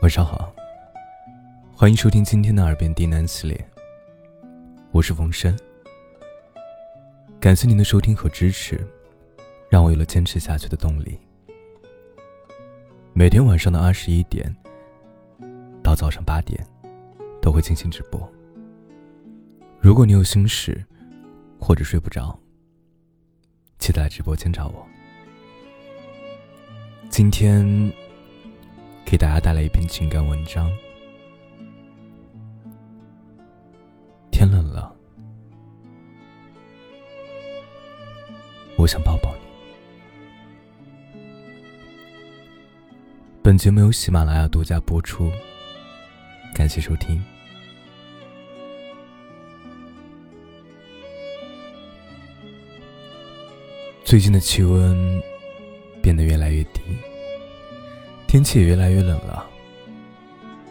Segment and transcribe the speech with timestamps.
[0.00, 0.54] 晚上好，
[1.74, 3.68] 欢迎收听今天的耳边低喃系列。
[4.92, 5.58] 我是冯生，
[7.40, 8.86] 感谢您的收听和支持，
[9.68, 11.18] 让我有了坚持下去的动力。
[13.12, 14.54] 每天晚上的二十一点
[15.82, 16.64] 到早上八点
[17.42, 18.32] 都会进行直播。
[19.80, 20.86] 如果你有心事
[21.58, 22.38] 或者睡不着，
[23.78, 24.86] 记得来直播间找我。
[27.10, 27.92] 今天
[29.10, 30.70] 给大家带来一篇情感文章。
[34.30, 34.94] 天冷了，
[38.76, 41.20] 我想抱抱你。
[43.42, 45.32] 本节目由喜马拉雅独家播出，
[46.54, 47.18] 感谢收听。
[54.04, 55.22] 最近的气温
[56.02, 56.82] 变得越来越低，
[58.28, 59.44] 天气也越来越冷了。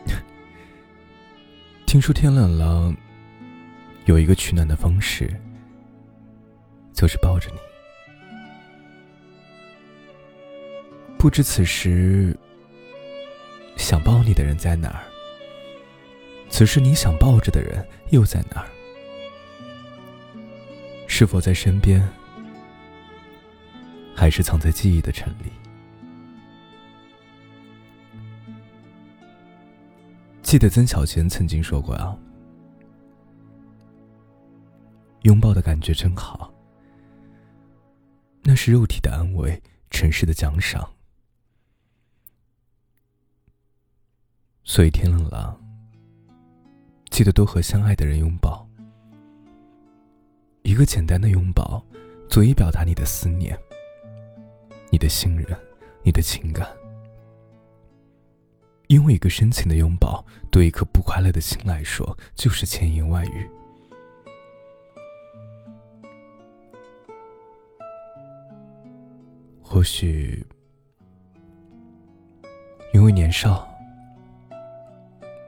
[1.88, 2.96] 听说天冷了，
[4.06, 5.28] 有一个取暖的方式，
[6.94, 7.58] 就是抱着你。
[11.18, 12.38] 不知此时
[13.76, 15.02] 想抱你的人在哪儿？
[16.50, 18.68] 此时你想抱着的人又在哪儿？
[21.08, 22.08] 是否在身边？
[24.16, 25.52] 还是藏在记忆的城里。
[30.48, 32.18] 记得曾小贤曾经说过啊，
[35.24, 36.50] 拥抱的感觉真好，
[38.44, 40.90] 那是肉体的安慰，尘世的奖赏。
[44.64, 45.60] 所以天冷了，
[47.10, 48.66] 记得多和相爱的人拥抱。
[50.64, 51.86] 一个简单的拥抱，
[52.30, 53.60] 足以表达你的思念。
[54.94, 55.46] 你的信任，
[56.04, 56.66] 你的情感，
[58.88, 63.50] 因为一个深情的拥抱，对一颗不快乐的心来说，就是千言万语。
[69.62, 70.46] 或许，
[72.94, 73.70] 因为年少，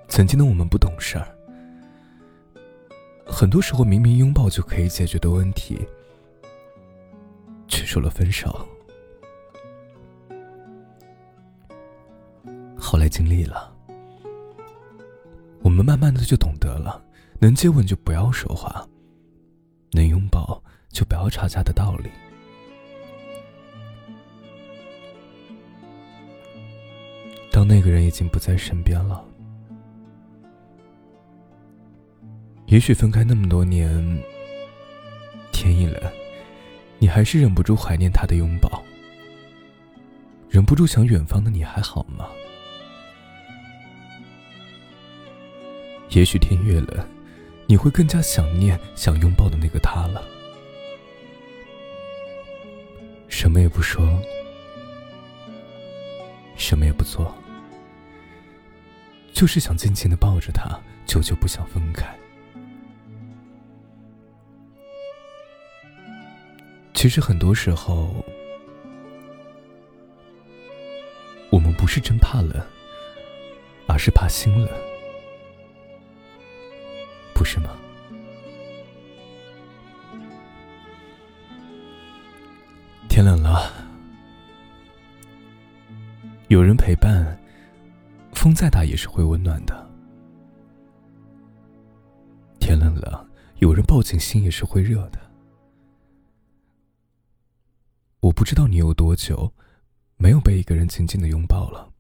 [0.10, 1.26] 曾经的我们不懂事儿，
[3.26, 5.80] 很多时候明明拥抱就可以解决的问题，
[7.70, 8.68] 却说了分手。
[12.90, 13.72] 后来经历了，
[15.62, 17.00] 我们慢慢的就懂得了，
[17.38, 18.84] 能接吻就不要说话，
[19.92, 22.10] 能拥抱就不要吵架的道理。
[27.52, 29.24] 当那个人已经不在身边了，
[32.66, 33.94] 也许分开那么多年，
[35.52, 36.02] 天一冷，
[36.98, 38.82] 你还是忍不住怀念他的拥抱，
[40.50, 42.28] 忍不住想远方的你还好吗？
[46.10, 47.08] 也许天越冷，
[47.68, 50.24] 你会更加想念想拥抱的那个他了。
[53.28, 54.20] 什么也不说，
[56.56, 57.34] 什么也不做，
[59.32, 62.06] 就是想尽情的抱着他，久久不想分开。
[66.94, 68.14] 其实很多时候，
[71.50, 72.62] 我们不是真怕冷，
[73.88, 74.89] 而是怕心冷。
[77.52, 77.76] 是吗？
[83.10, 83.74] 天冷了，
[86.50, 87.36] 有人陪伴，
[88.34, 89.90] 风再大也是会温暖的。
[92.60, 93.28] 天冷了，
[93.58, 95.20] 有人抱紧，心也是会热的。
[98.20, 99.52] 我不知道你有多久
[100.18, 101.92] 没有被一个人紧紧的拥抱了，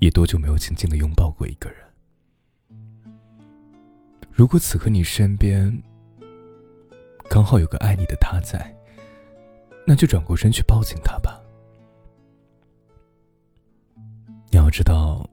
[0.00, 1.91] 也多久没有紧紧的拥抱过一个人。
[4.32, 5.82] 如果此刻你身边
[7.28, 8.74] 刚好有个爱你的他在，
[9.86, 11.38] 那就转过身去抱紧他吧。
[14.50, 15.28] 你要知道，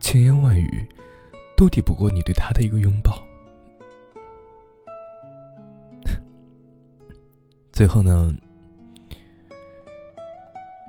[0.00, 0.88] 千言万语
[1.56, 3.22] 都抵不过你对他的一个拥抱。
[7.72, 8.34] 最后呢，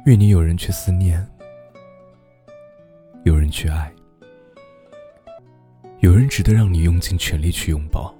[0.06, 1.26] 愿你有人去思念，
[3.24, 3.94] 有人去爱。
[6.04, 8.14] 有人值得让你用尽全力去拥抱，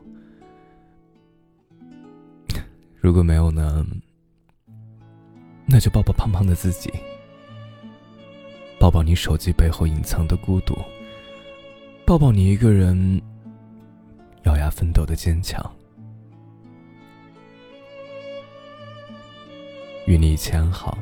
[2.96, 3.86] 如果没有呢？
[5.66, 6.90] 那就抱抱胖胖的自己，
[8.80, 10.78] 抱抱你手机背后隐藏的孤独，
[12.06, 13.22] 抱抱你一个人
[14.44, 15.62] 咬牙奋斗的坚强。
[20.06, 20.98] 愿你一切安好。